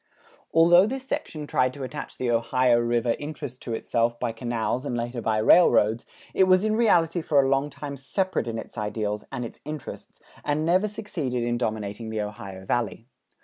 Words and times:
Although 0.51 0.87
this 0.87 1.07
section 1.07 1.45
tried 1.45 1.75
to 1.75 1.83
attach 1.83 2.17
the 2.17 2.31
Ohio 2.31 2.79
River 2.79 3.15
interests 3.19 3.59
to 3.59 3.75
itself 3.75 4.19
by 4.19 4.31
canals 4.31 4.83
and 4.83 4.97
later 4.97 5.21
by 5.21 5.37
railroads, 5.37 6.07
it 6.33 6.45
was 6.45 6.65
in 6.65 6.75
reality 6.75 7.21
for 7.21 7.39
a 7.39 7.47
long 7.47 7.69
time 7.69 7.95
separate 7.97 8.47
in 8.47 8.57
its 8.57 8.79
ideals 8.79 9.25
and 9.31 9.45
its 9.45 9.59
interests 9.63 10.19
and 10.43 10.65
never 10.65 10.87
succeeded 10.87 11.43
in 11.43 11.55
dominating 11.55 12.09
the 12.09 12.21
Ohio 12.21 12.65
Valley. 12.65 13.05